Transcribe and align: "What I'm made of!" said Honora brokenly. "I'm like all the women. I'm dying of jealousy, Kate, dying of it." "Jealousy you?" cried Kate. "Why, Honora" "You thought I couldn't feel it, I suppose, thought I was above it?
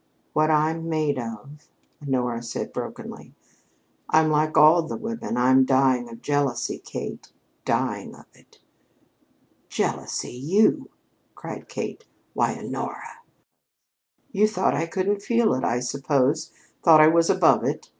"What 0.33 0.49
I'm 0.49 0.89
made 0.89 1.19
of!" 1.19 1.69
said 1.99 2.07
Honora 2.09 2.41
brokenly. 2.73 3.35
"I'm 4.09 4.31
like 4.31 4.57
all 4.57 4.81
the 4.81 4.97
women. 4.97 5.37
I'm 5.37 5.63
dying 5.63 6.09
of 6.09 6.23
jealousy, 6.23 6.79
Kate, 6.79 7.31
dying 7.65 8.15
of 8.15 8.25
it." 8.33 8.57
"Jealousy 9.69 10.31
you?" 10.33 10.89
cried 11.35 11.69
Kate. 11.69 12.05
"Why, 12.33 12.55
Honora" 12.57 13.21
"You 14.31 14.47
thought 14.47 14.73
I 14.73 14.87
couldn't 14.87 15.21
feel 15.21 15.53
it, 15.53 15.63
I 15.63 15.79
suppose, 15.79 16.51
thought 16.81 16.99
I 16.99 17.07
was 17.07 17.29
above 17.29 17.63
it? 17.63 17.89